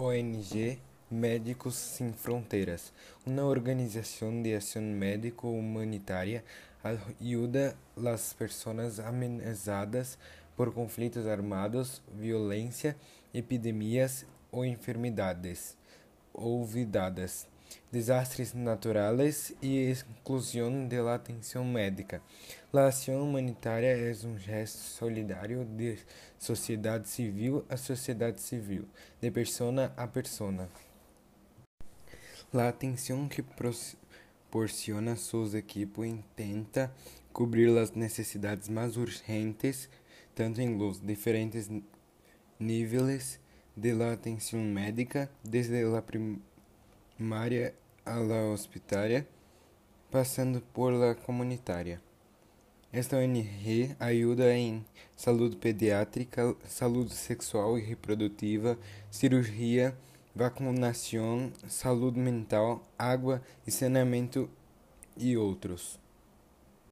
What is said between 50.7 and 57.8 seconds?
por la comunitária. Esta ONG ajuda em saúde pediátrica, saúde sexual